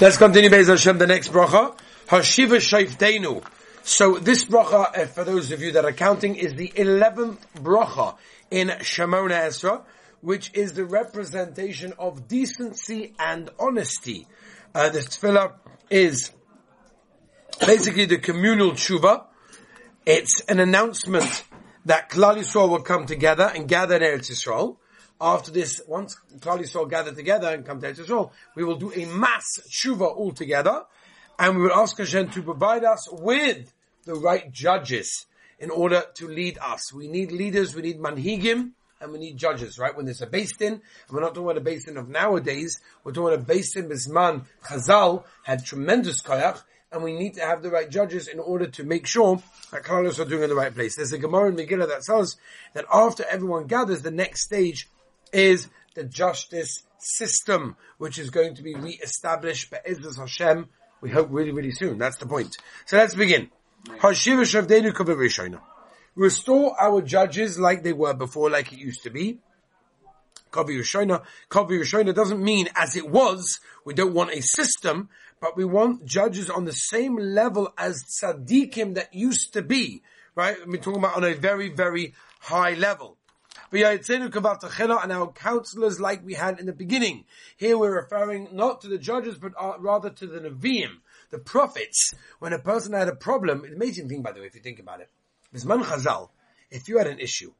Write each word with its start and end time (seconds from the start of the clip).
Let's 0.00 0.16
continue 0.16 0.48
Be'ez 0.48 0.68
Hashem, 0.68 0.96
the 0.96 1.06
next 1.06 1.28
bracha. 1.28 1.76
Hashiva 2.06 2.56
Shaifteinu. 2.56 3.44
So 3.82 4.14
this 4.14 4.46
bracha, 4.46 4.96
uh, 4.96 5.04
for 5.04 5.24
those 5.24 5.52
of 5.52 5.60
you 5.60 5.72
that 5.72 5.84
are 5.84 5.92
counting, 5.92 6.36
is 6.36 6.54
the 6.54 6.68
11th 6.68 7.36
bracha 7.56 8.16
in 8.50 8.68
Shemonei 8.68 9.48
Esrei, 9.48 9.82
which 10.22 10.52
is 10.54 10.72
the 10.72 10.86
representation 10.86 11.92
of 11.98 12.26
decency 12.28 13.12
and 13.18 13.50
honesty. 13.58 14.26
Uh, 14.74 14.88
this 14.88 15.06
tefillah 15.08 15.52
is 15.90 16.30
basically 17.66 18.06
the 18.06 18.16
communal 18.16 18.70
tshuva. 18.70 19.24
It's 20.06 20.40
an 20.48 20.60
announcement 20.60 21.44
that 21.84 22.08
Klal 22.08 22.38
Yisrael 22.38 22.70
will 22.70 22.80
come 22.80 23.04
together 23.04 23.52
and 23.54 23.68
gather 23.68 23.96
in 23.96 24.02
Eretz 24.02 24.30
Yisrael 24.30 24.78
after 25.20 25.50
this, 25.50 25.82
once 25.86 26.16
Klal 26.38 26.60
Yisrael 26.60 26.88
gather 26.88 27.12
together 27.12 27.48
and 27.48 27.64
come 27.66 27.80
to 27.80 27.88
Israel, 27.88 28.32
we 28.54 28.64
will 28.64 28.76
do 28.76 28.92
a 28.92 29.04
mass 29.06 29.60
tshuva 29.68 30.16
all 30.16 30.32
together, 30.32 30.84
and 31.38 31.56
we 31.56 31.62
will 31.64 31.74
ask 31.74 31.98
Hashem 31.98 32.30
to 32.30 32.42
provide 32.42 32.84
us 32.84 33.08
with 33.10 33.72
the 34.04 34.14
right 34.14 34.50
judges 34.50 35.26
in 35.58 35.70
order 35.70 36.04
to 36.14 36.26
lead 36.26 36.58
us. 36.62 36.92
We 36.92 37.08
need 37.08 37.32
leaders, 37.32 37.74
we 37.74 37.82
need 37.82 37.98
manhigim, 37.98 38.72
and 39.00 39.12
we 39.12 39.18
need 39.18 39.36
judges, 39.36 39.78
right? 39.78 39.94
When 39.96 40.06
there's 40.06 40.22
a 40.22 40.26
beis 40.26 40.56
din, 40.56 40.72
and 40.74 40.82
we're 41.10 41.20
not 41.20 41.34
talking 41.34 41.50
about 41.50 41.58
a 41.58 41.60
beis 41.60 41.84
din 41.84 41.96
of 41.96 42.08
nowadays, 42.08 42.80
we're 43.04 43.12
talking 43.12 43.34
about 43.34 43.50
a 43.50 43.52
beis 43.52 43.74
din 43.74 43.88
Bisman, 43.88 44.44
Chazal 44.64 45.24
had 45.42 45.64
tremendous 45.64 46.22
koyach, 46.22 46.62
and 46.92 47.02
we 47.02 47.12
need 47.12 47.34
to 47.34 47.40
have 47.40 47.62
the 47.62 47.70
right 47.70 47.90
judges 47.90 48.26
in 48.26 48.38
order 48.38 48.66
to 48.66 48.84
make 48.84 49.06
sure 49.06 49.42
that 49.70 49.84
Klal 49.84 50.18
are 50.18 50.24
doing 50.24 50.42
in 50.42 50.48
the 50.48 50.56
right 50.56 50.74
place. 50.74 50.96
There's 50.96 51.12
a 51.12 51.18
Gemara 51.18 51.50
in 51.50 51.56
Megillah 51.56 51.88
that 51.88 52.04
says 52.04 52.36
that 52.74 52.84
after 52.92 53.24
everyone 53.30 53.66
gathers, 53.66 54.02
the 54.02 54.10
next 54.10 54.42
stage 54.42 54.88
is 55.32 55.68
the 55.94 56.04
justice 56.04 56.82
system, 56.98 57.76
which 57.98 58.18
is 58.18 58.30
going 58.30 58.54
to 58.56 58.62
be 58.62 58.74
re-established 58.74 59.70
by 59.70 59.78
Ezra's 59.84 60.16
Hashem, 60.16 60.68
we 61.00 61.10
hope 61.10 61.28
really, 61.30 61.52
really 61.52 61.72
soon. 61.72 61.98
That's 61.98 62.18
the 62.18 62.26
point. 62.26 62.56
So 62.86 62.96
let's 62.96 63.14
begin. 63.14 63.50
Restore 66.14 66.80
our 66.80 67.02
judges 67.02 67.58
like 67.58 67.82
they 67.82 67.92
were 67.92 68.14
before, 68.14 68.50
like 68.50 68.72
it 68.72 68.78
used 68.78 69.02
to 69.04 69.10
be. 69.10 69.38
Kavi 70.50 70.78
Rishona. 70.78 71.22
Kavi 71.48 71.80
Rishona 71.80 72.14
doesn't 72.14 72.42
mean 72.42 72.68
as 72.74 72.96
it 72.96 73.08
was. 73.08 73.60
We 73.84 73.94
don't 73.94 74.12
want 74.12 74.32
a 74.32 74.42
system, 74.42 75.08
but 75.40 75.56
we 75.56 75.64
want 75.64 76.04
judges 76.04 76.50
on 76.50 76.64
the 76.64 76.72
same 76.72 77.16
level 77.16 77.72
as 77.78 78.02
tzaddikim 78.04 78.96
that 78.96 79.14
used 79.14 79.54
to 79.54 79.62
be. 79.62 80.02
Right? 80.34 80.56
We're 80.66 80.78
talking 80.78 80.98
about 80.98 81.16
on 81.16 81.24
a 81.24 81.34
very, 81.34 81.68
very 81.68 82.14
high 82.40 82.74
level 82.74 83.16
and 83.72 85.12
our 85.12 85.32
counselors 85.32 86.00
like 86.00 86.24
we 86.24 86.34
had 86.34 86.58
in 86.58 86.66
the 86.66 86.72
beginning. 86.72 87.24
Here 87.56 87.78
we're 87.78 87.94
referring 87.94 88.48
not 88.52 88.80
to 88.82 88.88
the 88.88 88.98
judges, 88.98 89.38
but 89.38 89.52
uh, 89.58 89.74
rather 89.78 90.10
to 90.10 90.26
the 90.26 90.40
Nevi'im, 90.40 90.98
the 91.30 91.38
prophets. 91.38 92.12
When 92.38 92.52
a 92.52 92.58
person 92.58 92.92
had 92.92 93.08
a 93.08 93.14
problem, 93.14 93.64
amazing 93.64 94.08
thing 94.08 94.22
by 94.22 94.32
the 94.32 94.40
way, 94.40 94.46
if 94.46 94.54
you 94.54 94.60
think 94.60 94.80
about 94.80 95.00
it. 95.00 95.08
Bisman 95.54 95.82
Chazal, 95.82 96.30
if 96.70 96.88
you 96.88 96.98
had 96.98 97.06
an 97.06 97.18
issue, 97.18 97.52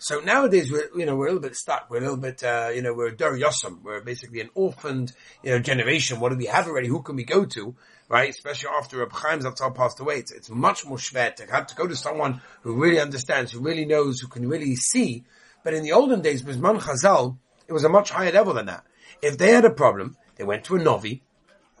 so 0.00 0.20
nowadays 0.20 0.70
we're, 0.70 0.88
you 0.94 1.06
know, 1.06 1.16
we're 1.16 1.26
a 1.26 1.32
little 1.32 1.42
bit 1.42 1.56
stuck. 1.56 1.90
We're 1.90 1.98
a 1.98 2.02
little 2.02 2.16
bit, 2.16 2.44
uh, 2.44 2.70
you 2.72 2.82
know, 2.82 2.94
we're 2.94 3.10
Dor 3.10 3.36
Yosom. 3.36 3.82
We're 3.82 4.00
basically 4.00 4.40
an 4.40 4.48
orphaned, 4.54 5.12
you 5.42 5.50
know, 5.50 5.58
generation. 5.58 6.20
What 6.20 6.28
do 6.28 6.36
we 6.36 6.46
have 6.46 6.68
already? 6.68 6.86
Who 6.86 7.02
can 7.02 7.16
we 7.16 7.24
go 7.24 7.44
to? 7.44 7.74
Right? 8.08 8.30
Especially 8.30 8.70
after 8.78 8.98
Reb 8.98 9.12
Chaim 9.12 9.40
Zatzal 9.40 9.74
passed 9.74 9.98
away. 9.98 10.18
It's, 10.18 10.30
it's 10.30 10.50
much 10.50 10.86
more 10.86 10.98
schwer 10.98 11.34
to 11.34 11.46
have 11.46 11.66
to 11.66 11.74
go 11.74 11.88
to 11.88 11.96
someone 11.96 12.40
who 12.62 12.80
really 12.80 13.00
understands, 13.00 13.50
who 13.50 13.58
really 13.58 13.86
knows, 13.86 14.20
who 14.20 14.28
can 14.28 14.48
really 14.48 14.76
see 14.76 15.24
but 15.64 15.74
in 15.74 15.82
the 15.82 15.92
olden 15.92 16.22
days, 16.22 16.42
Bisman 16.42 16.80
Chazal, 16.80 17.38
it 17.66 17.72
was 17.72 17.84
a 17.84 17.88
much 17.88 18.10
higher 18.10 18.32
level 18.32 18.54
than 18.54 18.66
that. 18.66 18.84
If 19.22 19.38
they 19.38 19.52
had 19.52 19.64
a 19.64 19.70
problem, 19.70 20.16
they 20.36 20.44
went 20.44 20.64
to 20.64 20.76
a 20.76 20.78
Novi, 20.78 21.22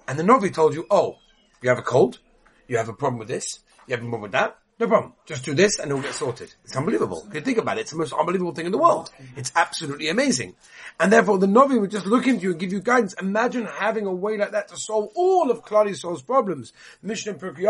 and 0.06 0.18
the 0.18 0.24
Novi 0.24 0.50
told 0.50 0.74
you, 0.74 0.86
oh, 0.90 1.16
you 1.62 1.68
have 1.68 1.78
a 1.78 1.82
cold, 1.82 2.18
you 2.66 2.76
have 2.76 2.88
a 2.88 2.92
problem 2.92 3.18
with 3.18 3.28
this, 3.28 3.60
you 3.86 3.94
have 3.94 4.00
a 4.00 4.08
problem 4.08 4.22
with 4.22 4.32
that, 4.32 4.58
no 4.78 4.86
problem. 4.86 5.14
Just 5.26 5.44
do 5.44 5.54
this 5.54 5.78
and 5.78 5.90
it'll 5.90 6.02
get 6.02 6.14
sorted. 6.14 6.54
It's 6.64 6.76
unbelievable. 6.76 7.26
You 7.32 7.40
think 7.40 7.58
about 7.58 7.78
it, 7.78 7.82
it's 7.82 7.90
the 7.90 7.96
most 7.96 8.12
unbelievable 8.12 8.54
thing 8.54 8.66
in 8.66 8.72
the 8.72 8.78
world. 8.78 9.10
It's 9.36 9.50
absolutely 9.56 10.08
amazing. 10.08 10.54
And 11.00 11.12
therefore 11.12 11.38
the 11.38 11.48
Novi 11.48 11.78
would 11.78 11.90
just 11.90 12.06
look 12.06 12.28
into 12.28 12.44
you 12.44 12.50
and 12.52 12.60
give 12.60 12.72
you 12.72 12.80
guidance. 12.80 13.14
Imagine 13.14 13.66
having 13.66 14.06
a 14.06 14.12
way 14.12 14.36
like 14.36 14.52
that 14.52 14.68
to 14.68 14.76
solve 14.76 15.10
all 15.16 15.50
of 15.50 15.64
Yisrael's 15.64 16.22
problems. 16.22 16.72
Mishnah 17.02 17.34
Pirkei 17.34 17.66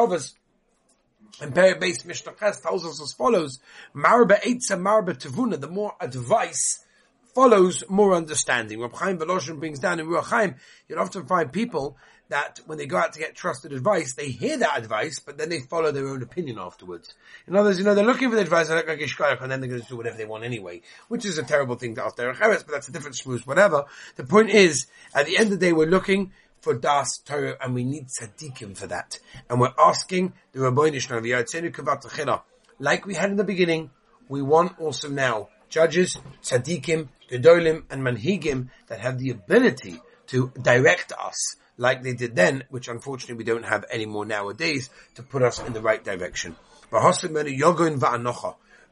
and 1.41 1.55
based 1.55 2.07
Mishnah 2.07 2.33
tells 2.33 2.85
us 2.85 3.01
as 3.03 3.13
follows: 3.13 3.59
Marba 3.95 4.41
Eitza 4.43 4.79
Marba 4.79 5.17
Tavuna. 5.17 5.61
The 5.61 5.69
more 5.69 5.95
advice 6.01 6.85
follows 7.35 7.85
more 7.89 8.15
understanding. 8.15 8.81
Reb 8.81 8.95
Chaim 8.95 9.19
Volozhin 9.19 9.61
brings 9.61 9.79
down 9.79 10.01
in 10.01 10.07
Ruach 10.07 10.25
Chaim, 10.25 10.57
you'll 10.89 10.99
often 10.99 11.25
find 11.27 11.53
people 11.53 11.97
that 12.31 12.61
when 12.67 12.79
they 12.79 12.87
go 12.87 12.97
out 12.97 13.13
to 13.13 13.19
get 13.19 13.35
trusted 13.35 13.73
advice, 13.73 14.15
they 14.15 14.29
hear 14.29 14.59
that 14.59 14.77
advice, 14.77 15.19
but 15.19 15.39
then 15.39 15.49
they 15.49 15.61
follow 15.61 15.93
their 15.93 16.09
own 16.09 16.23
opinion 16.23 16.59
afterwards. 16.59 17.15
In 17.47 17.57
other 17.57 17.69
words, 17.69 17.79
you 17.79 17.85
know, 17.85 17.95
they're 17.95 18.05
looking 18.05 18.29
for 18.29 18.35
the 18.35 18.43
advice, 18.43 18.69
and 18.69 18.79
then 18.79 19.61
they're 19.61 19.71
going 19.71 19.81
to 19.81 19.89
do 19.89 19.97
whatever 19.97 20.17
they 20.17 20.27
want 20.27 20.45
anyway, 20.45 20.83
which 21.09 21.25
is 21.25 21.39
a 21.39 21.43
terrible 21.43 21.77
thing 21.77 21.95
to 21.95 22.05
ask 22.05 22.17
their 22.17 22.35
but 22.35 22.67
that's 22.69 22.89
a 22.89 22.93
different 22.93 23.17
smooth, 23.17 23.43
whatever. 23.45 23.85
The 24.17 24.25
point 24.25 24.51
is, 24.51 24.87
at 25.15 25.27
the 25.27 25.39
end 25.39 25.53
of 25.53 25.61
the 25.61 25.67
day, 25.67 25.73
we're 25.73 25.87
looking 25.87 26.33
for 26.61 26.75
Das 26.75 27.19
Torah, 27.25 27.57
and 27.61 27.75
we 27.75 27.85
need 27.85 28.09
tzaddikim 28.09 28.77
for 28.77 28.87
that. 28.87 29.19
And 29.49 29.61
we're 29.61 29.75
asking 29.79 30.33
the 30.53 30.61
Rabbi 30.61 30.91
Nishna, 30.91 32.43
like 32.79 33.07
we 33.07 33.15
had 33.15 33.31
in 33.31 33.37
the 33.37 33.45
beginning, 33.45 33.91
we 34.29 34.43
want 34.43 34.79
also 34.81 35.09
now 35.09 35.49
judges, 35.69 36.19
tzaddikim, 36.43 37.09
gedolim, 37.31 37.85
and 37.91 38.03
manhigim 38.03 38.69
that 38.89 39.01
have 39.01 39.19
the 39.19 39.31
ability 39.31 40.01
to 40.29 40.53
direct 40.61 41.13
us 41.13 41.57
like 41.77 42.03
they 42.03 42.13
did 42.13 42.35
then, 42.35 42.65
which 42.71 42.89
unfortunately 42.89 43.37
we 43.37 43.45
don't 43.45 43.65
have 43.65 43.85
anymore 43.91 44.27
nowadays, 44.27 44.91
to 45.15 45.23
put 45.23 45.43
us 45.43 45.61
in 45.65 45.73
the 45.73 45.81
right 45.81 46.05
direction. 46.05 46.57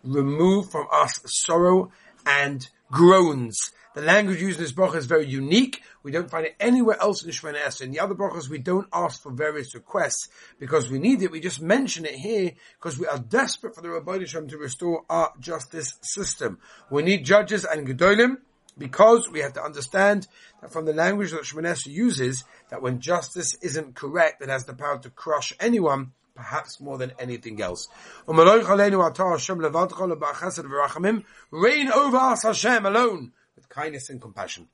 Remove 0.04 0.70
from 0.70 0.86
us 0.92 1.20
sorrow 1.26 1.90
and 2.24 2.68
groans 2.90 3.72
the 3.96 4.02
language 4.02 4.42
used 4.42 4.58
in 4.58 4.64
this 4.64 4.74
bracha 4.74 4.96
is 4.96 5.06
very 5.06 5.26
unique. 5.26 5.82
We 6.02 6.12
don't 6.12 6.30
find 6.30 6.44
it 6.44 6.54
anywhere 6.60 7.00
else 7.00 7.24
in 7.24 7.30
Shemonei 7.30 7.62
Esrei. 7.62 7.86
In 7.86 7.92
the 7.92 8.00
other 8.00 8.14
brachas, 8.14 8.46
we 8.46 8.58
don't 8.58 8.86
ask 8.92 9.22
for 9.22 9.32
various 9.32 9.74
requests 9.74 10.28
because 10.58 10.90
we 10.90 10.98
need 10.98 11.22
it. 11.22 11.30
We 11.30 11.40
just 11.40 11.62
mention 11.62 12.04
it 12.04 12.16
here 12.16 12.52
because 12.78 12.98
we 12.98 13.06
are 13.06 13.18
desperate 13.18 13.74
for 13.74 13.80
the 13.80 13.88
Rabbi 13.88 14.22
Shem 14.26 14.48
to 14.48 14.58
restore 14.58 15.06
our 15.08 15.32
justice 15.40 15.94
system. 16.02 16.58
We 16.90 17.04
need 17.04 17.24
judges 17.24 17.64
and 17.64 17.88
gedolim 17.88 18.36
because 18.76 19.30
we 19.30 19.40
have 19.40 19.54
to 19.54 19.62
understand 19.62 20.28
that 20.60 20.70
from 20.70 20.84
the 20.84 20.92
language 20.92 21.30
that 21.30 21.44
Shemana 21.44 21.86
uses, 21.86 22.44
that 22.68 22.82
when 22.82 23.00
justice 23.00 23.56
isn't 23.62 23.94
correct, 23.94 24.42
it 24.42 24.50
has 24.50 24.66
the 24.66 24.74
power 24.74 24.98
to 24.98 25.08
crush 25.08 25.54
anyone 25.58 26.12
perhaps 26.36 26.80
more 26.80 26.98
than 26.98 27.12
anything 27.18 27.60
else. 27.60 27.88
Reign 31.50 31.90
over 31.92 32.16
us, 32.16 32.42
Hashem, 32.42 32.86
alone 32.86 33.32
with 33.56 33.68
kindness 33.68 34.10
and 34.10 34.20
compassion. 34.20 34.68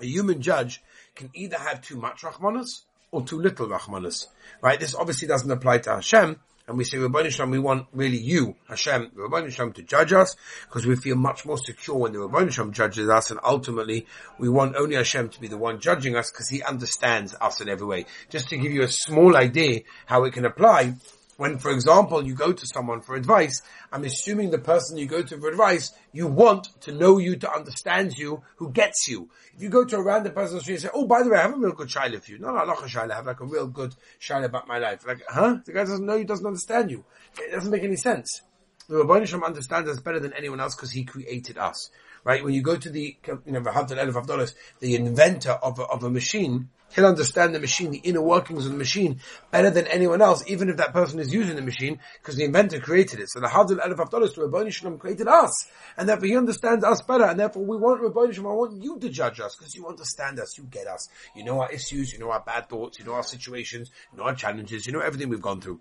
A 0.00 0.06
human 0.06 0.40
judge 0.40 0.82
can 1.14 1.30
either 1.34 1.58
have 1.58 1.80
too 1.82 1.96
much 1.96 2.22
Rahmanas 2.22 2.82
or 3.10 3.24
too 3.24 3.40
little 3.40 3.66
Rahmanas. 3.66 4.26
Right? 4.62 4.78
This 4.78 4.94
obviously 4.94 5.26
doesn't 5.28 5.50
apply 5.50 5.78
to 5.78 5.96
Hashem. 5.96 6.38
And 6.70 6.78
we 6.78 6.84
say, 6.84 6.98
Rabbi 6.98 7.28
Shalom, 7.30 7.50
we 7.50 7.58
want 7.58 7.88
really 7.92 8.16
you, 8.16 8.54
Hashem, 8.68 9.10
Rabbi 9.16 9.48
Shalom, 9.48 9.72
to 9.72 9.82
judge 9.82 10.12
us, 10.12 10.36
because 10.68 10.86
we 10.86 10.94
feel 10.94 11.16
much 11.16 11.44
more 11.44 11.58
secure 11.58 11.96
when 11.96 12.12
the 12.12 12.20
Rabbi 12.20 12.48
Shalom 12.48 12.72
judges 12.72 13.08
us, 13.08 13.32
and 13.32 13.40
ultimately, 13.42 14.06
we 14.38 14.48
want 14.48 14.76
only 14.76 14.94
Hashem 14.94 15.30
to 15.30 15.40
be 15.40 15.48
the 15.48 15.58
one 15.58 15.80
judging 15.80 16.14
us, 16.14 16.30
because 16.30 16.48
He 16.48 16.62
understands 16.62 17.34
us 17.40 17.60
in 17.60 17.68
every 17.68 17.88
way. 17.88 18.06
Just 18.28 18.50
to 18.50 18.56
give 18.56 18.70
you 18.70 18.84
a 18.84 18.88
small 18.88 19.36
idea 19.36 19.80
how 20.06 20.22
it 20.22 20.32
can 20.32 20.44
apply, 20.44 20.94
when, 21.40 21.56
for 21.56 21.70
example, 21.70 22.22
you 22.22 22.34
go 22.34 22.52
to 22.52 22.66
someone 22.66 23.00
for 23.00 23.16
advice, 23.16 23.62
I'm 23.90 24.04
assuming 24.04 24.50
the 24.50 24.58
person 24.58 24.98
you 24.98 25.06
go 25.06 25.22
to 25.22 25.38
for 25.38 25.48
advice, 25.48 25.90
you 26.12 26.26
want 26.26 26.68
to 26.82 26.92
know 26.92 27.16
you, 27.16 27.34
to 27.36 27.50
understand 27.50 28.12
you, 28.18 28.42
who 28.56 28.70
gets 28.70 29.08
you. 29.08 29.30
If 29.56 29.62
you 29.62 29.70
go 29.70 29.86
to 29.86 29.96
a 29.96 30.02
random 30.02 30.34
person 30.34 30.56
on 30.56 30.60
street 30.60 30.74
and 30.74 30.82
say, 30.82 30.90
oh, 30.92 31.06
by 31.06 31.22
the 31.22 31.30
way, 31.30 31.38
I 31.38 31.42
have 31.44 31.54
a 31.54 31.56
real 31.56 31.72
good 31.72 31.88
shaila 31.88 32.22
for 32.22 32.30
you. 32.30 32.38
No, 32.40 32.48
no, 32.48 32.62
not 32.66 32.84
a 32.84 32.86
shaila, 32.86 33.12
I 33.12 33.14
have 33.14 33.24
like 33.24 33.40
a 33.40 33.46
real 33.46 33.68
good 33.68 33.94
shaila 34.20 34.44
about 34.44 34.68
my 34.68 34.76
life. 34.76 35.06
Like, 35.06 35.22
huh? 35.26 35.56
The 35.64 35.72
guy 35.72 35.84
doesn't 35.84 36.04
know 36.04 36.16
you, 36.16 36.24
doesn't 36.24 36.44
understand 36.44 36.90
you. 36.90 37.06
It 37.38 37.52
doesn't 37.52 37.70
make 37.70 37.84
any 37.84 37.96
sense. 37.96 38.42
The 38.90 39.02
Rabbi 39.02 39.24
Shem 39.24 39.42
understands 39.42 39.88
us 39.88 39.98
better 39.98 40.20
than 40.20 40.34
anyone 40.34 40.60
else 40.60 40.76
because 40.76 40.90
he 40.90 41.04
created 41.04 41.56
us. 41.56 41.88
Right? 42.22 42.44
When 42.44 42.52
you 42.52 42.60
go 42.60 42.76
to 42.76 42.90
the, 42.90 43.16
you 43.46 43.52
know, 43.52 43.60
the 43.60 43.70
elf 43.98 44.14
afdalus, 44.14 44.52
the 44.80 44.94
inventor 44.94 45.52
of 45.52 45.78
a, 45.78 45.84
of 45.84 46.04
a 46.04 46.10
machine, 46.10 46.68
He'll 46.94 47.06
understand 47.06 47.54
the 47.54 47.60
machine, 47.60 47.90
the 47.90 47.98
inner 47.98 48.20
workings 48.20 48.66
of 48.66 48.72
the 48.72 48.78
machine 48.78 49.20
better 49.50 49.70
than 49.70 49.86
anyone 49.86 50.20
else, 50.20 50.42
even 50.48 50.68
if 50.68 50.76
that 50.78 50.92
person 50.92 51.20
is 51.20 51.32
using 51.32 51.56
the 51.56 51.62
machine, 51.62 52.00
because 52.20 52.36
the 52.36 52.44
inventor 52.44 52.80
created 52.80 53.20
it. 53.20 53.30
So 53.30 53.40
the 53.40 53.46
Hadul 53.46 53.80
Elef 53.80 53.96
Avdolos 53.96 54.34
to 54.34 54.46
Rabbi 54.46 54.68
Shalom 54.70 54.98
created 54.98 55.28
us, 55.28 55.52
and 55.96 56.08
therefore 56.08 56.26
he 56.26 56.36
understands 56.36 56.84
us 56.84 57.00
better, 57.02 57.24
and 57.24 57.38
therefore 57.38 57.64
we 57.64 57.76
want 57.76 58.02
Rabbi 58.02 58.32
Shalom, 58.32 58.50
I 58.50 58.54
want 58.54 58.82
you 58.82 58.98
to 58.98 59.08
judge 59.08 59.38
us, 59.40 59.56
because 59.56 59.74
you 59.74 59.86
understand 59.86 60.40
us, 60.40 60.58
you 60.58 60.64
get 60.64 60.86
us, 60.86 61.08
you 61.36 61.44
know 61.44 61.60
our 61.60 61.70
issues, 61.70 62.12
you 62.12 62.18
know 62.18 62.30
our 62.30 62.40
bad 62.40 62.68
thoughts, 62.68 62.98
you 62.98 63.04
know 63.04 63.14
our 63.14 63.22
situations, 63.22 63.90
you 64.12 64.18
know 64.18 64.24
our 64.24 64.34
challenges, 64.34 64.86
you 64.86 64.92
know 64.92 65.00
everything 65.00 65.28
we've 65.28 65.40
gone 65.40 65.60
through. 65.60 65.80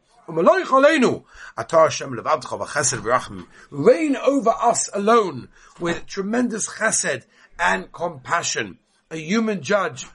Reign 3.72 4.16
over 4.16 4.50
us 4.62 4.90
alone 4.94 5.48
with 5.80 6.06
tremendous 6.06 6.70
chesed 6.70 7.26
and 7.58 7.92
compassion. 7.92 8.78
A 9.10 9.18
human 9.18 9.64
judge 9.64 10.06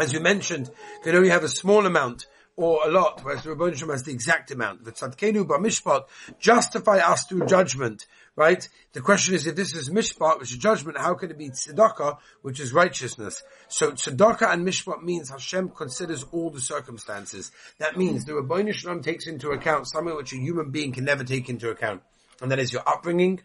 as 0.00 0.12
you 0.12 0.20
mentioned, 0.20 0.70
can 1.02 1.14
only 1.14 1.28
have 1.28 1.44
a 1.44 1.48
small 1.48 1.86
amount 1.86 2.26
or 2.56 2.86
a 2.86 2.90
lot, 2.90 3.20
whereas 3.22 3.42
the 3.42 3.50
Rabban 3.50 3.76
Shem 3.76 3.88
has 3.88 4.02
the 4.02 4.12
exact 4.12 4.50
amount. 4.50 4.84
The 4.84 4.92
tzadkenu 4.92 5.46
b'mishpat 5.46 6.04
justify 6.38 6.98
us 6.98 7.24
through 7.24 7.46
judgment, 7.46 8.06
right? 8.36 8.68
The 8.92 9.00
question 9.00 9.34
is, 9.34 9.46
if 9.46 9.56
this 9.56 9.74
is 9.74 9.88
mishpat, 9.88 10.40
which 10.40 10.52
is 10.52 10.58
judgment, 10.58 10.98
how 10.98 11.14
can 11.14 11.30
it 11.30 11.38
be 11.38 11.48
tzedakah, 11.48 12.18
which 12.42 12.60
is 12.60 12.72
righteousness? 12.72 13.42
So 13.68 13.92
tzedakah 13.92 14.52
and 14.52 14.66
mishpat 14.66 15.02
means 15.02 15.30
Hashem 15.30 15.70
considers 15.70 16.24
all 16.32 16.50
the 16.50 16.60
circumstances. 16.60 17.50
That 17.78 17.96
means 17.96 18.24
the 18.24 18.32
Rabban 18.32 18.74
Shem 18.74 19.02
takes 19.02 19.26
into 19.26 19.50
account 19.50 19.88
something 19.88 20.14
which 20.14 20.32
a 20.32 20.36
human 20.36 20.70
being 20.70 20.92
can 20.92 21.04
never 21.04 21.24
take 21.24 21.48
into 21.48 21.70
account, 21.70 22.02
and 22.42 22.50
that 22.50 22.58
is 22.58 22.72
your 22.72 22.86
upbringing, 22.86 23.40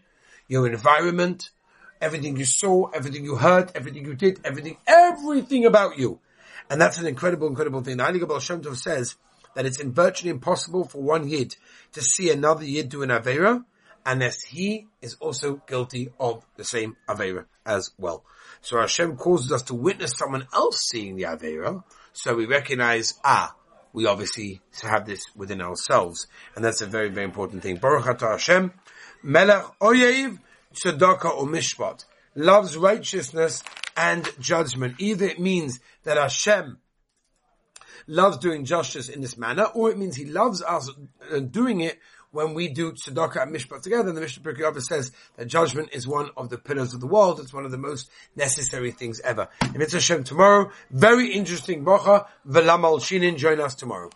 your 0.47 0.67
environment, 0.67 1.51
everything 2.01 2.35
you 2.35 2.45
saw, 2.45 2.87
everything 2.89 3.23
you 3.23 3.35
heard, 3.35 3.71
everything 3.75 4.05
you 4.05 4.13
did, 4.15 4.41
everything, 4.43 4.77
everything 4.87 5.65
about 5.65 5.97
you. 5.97 6.19
And 6.69 6.81
that's 6.81 6.97
an 6.97 7.07
incredible, 7.07 7.47
incredible 7.47 7.81
thing. 7.81 7.97
The 7.97 8.03
Heilige 8.03 8.27
Baal 8.27 8.39
Shem 8.39 8.61
Tov 8.61 8.75
says 8.75 9.15
that 9.55 9.65
it's 9.65 9.81
virtually 9.81 10.31
impossible 10.31 10.85
for 10.85 11.01
one 11.01 11.27
Yid 11.27 11.55
to 11.93 12.01
see 12.01 12.31
another 12.31 12.65
Yid 12.65 12.89
do 12.89 13.03
an 13.03 13.09
Avera 13.09 13.63
unless 14.05 14.43
he 14.43 14.87
is 15.01 15.15
also 15.19 15.61
guilty 15.67 16.09
of 16.19 16.45
the 16.57 16.63
same 16.63 16.95
Avera 17.07 17.45
as 17.65 17.91
well. 17.97 18.23
So 18.61 18.79
Hashem 18.79 19.17
causes 19.17 19.51
us 19.51 19.63
to 19.63 19.73
witness 19.73 20.13
someone 20.17 20.47
else 20.53 20.77
seeing 20.89 21.15
the 21.15 21.23
Avera, 21.23 21.83
so 22.13 22.35
we 22.35 22.45
recognize, 22.45 23.15
ah, 23.23 23.55
we 23.93 24.05
obviously 24.05 24.61
have 24.81 25.05
this 25.05 25.21
within 25.35 25.61
ourselves. 25.61 26.27
And 26.55 26.63
that's 26.63 26.81
a 26.81 26.85
very, 26.85 27.09
very 27.09 27.25
important 27.25 27.63
thing. 27.63 27.77
Baruch 27.77 28.05
Atah 28.05 28.31
Hashem, 28.31 28.73
Melech 29.23 29.63
Oyev, 29.81 30.39
Tzedakah 30.73 31.37
or 31.37 31.47
Mishpat, 31.47 32.05
loves 32.35 32.77
righteousness 32.77 33.63
and 33.95 34.29
judgment. 34.39 34.95
Either 34.99 35.25
it 35.25 35.39
means 35.39 35.79
that 36.03 36.17
Hashem 36.17 36.79
loves 38.07 38.37
doing 38.37 38.65
justice 38.65 39.09
in 39.09 39.21
this 39.21 39.37
manner, 39.37 39.65
or 39.73 39.89
it 39.89 39.97
means 39.97 40.15
He 40.15 40.25
loves 40.25 40.61
us 40.61 40.89
doing 41.51 41.81
it 41.81 41.99
when 42.35 42.53
we 42.53 42.67
do 42.67 42.91
tzedakah 42.91 43.43
and 43.43 43.55
mishpat 43.55 43.81
together. 43.81 44.09
And 44.09 44.17
the 44.17 44.21
Mishnah 44.21 44.43
Pirkei 44.43 44.81
says 44.81 45.11
that 45.37 45.45
judgment 45.45 45.89
is 45.93 46.05
one 46.05 46.29
of 46.35 46.49
the 46.49 46.57
pillars 46.57 46.93
of 46.93 46.99
the 46.99 47.07
world. 47.07 47.39
It's 47.39 47.53
one 47.53 47.65
of 47.65 47.71
the 47.71 47.77
most 47.77 48.09
necessary 48.35 48.91
things 48.91 49.21
ever. 49.21 49.47
If 49.61 49.79
it's 49.79 49.93
Hashem 49.93 50.25
tomorrow, 50.25 50.71
very 50.91 51.31
interesting 51.31 51.85
bracha. 51.85 52.27
Velamal 52.47 52.99
Shinin, 52.99 53.37
join 53.37 53.59
us 53.61 53.73
tomorrow. 53.73 54.09